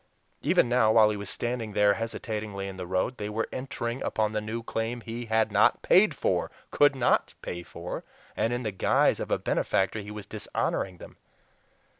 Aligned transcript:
Even 0.41 0.67
now, 0.67 0.91
while 0.91 1.11
he 1.11 1.15
was 1.15 1.29
standing 1.29 1.73
there 1.73 1.93
hesitatingly 1.93 2.67
in 2.67 2.75
the 2.75 2.87
road, 2.87 3.17
they 3.17 3.29
were 3.29 3.47
entering 3.51 4.01
upon 4.01 4.31
the 4.31 4.41
new 4.41 4.63
claim 4.63 5.01
he 5.01 5.25
had 5.27 5.51
NOT 5.51 5.83
PAID 5.83 6.15
FOR 6.15 6.49
COULD 6.71 6.95
NOT 6.95 7.33
PAY 7.43 7.61
FOR 7.61 8.03
and 8.35 8.51
in 8.51 8.63
the 8.63 8.71
guise 8.71 9.19
of 9.19 9.29
a 9.29 9.37
benefactor 9.37 9.99
he 9.99 10.09
was 10.09 10.25
dishonoring 10.25 10.97
them. 10.97 11.17